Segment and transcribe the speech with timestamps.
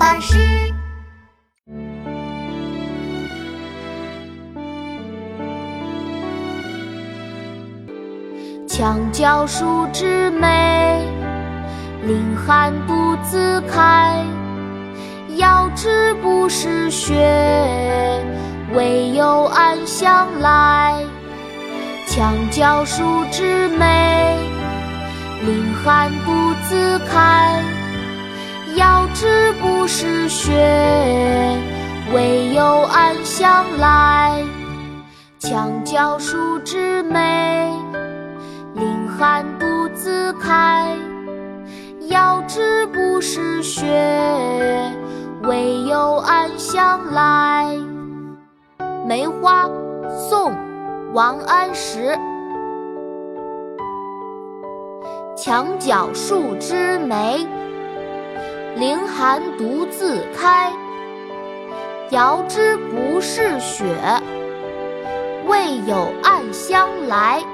[0.00, 0.38] 巴士。
[8.66, 11.04] 墙角数枝梅，
[12.06, 14.24] 凌寒独自开。
[15.36, 17.14] 遥知不是雪，
[18.72, 21.04] 为有暗香来。
[22.06, 24.38] 墙角数枝梅，
[25.44, 26.99] 凌寒独自开。
[29.80, 30.52] 不是雪，
[32.12, 34.44] 为有暗香来。
[35.38, 37.72] 墙角数枝梅，
[38.74, 40.94] 凌寒独自开。
[42.08, 43.86] 遥知不是雪，
[45.44, 47.74] 为有暗香来。
[49.06, 49.66] 梅花，
[50.28, 50.52] 宋·
[51.14, 52.14] 王安石。
[55.34, 57.46] 墙角数枝梅，
[58.80, 60.72] 凌寒独自开。
[62.12, 63.84] 遥知不是雪，
[65.46, 67.44] 为有暗香来。